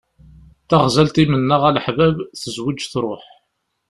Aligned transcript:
Taɣzalt 0.69 1.15
i 1.23 1.25
mennaɣ 1.31 1.61
a 1.69 1.71
leḥbab, 1.75 2.17
tezweǧ 2.39 2.79
truḥ. 2.93 3.23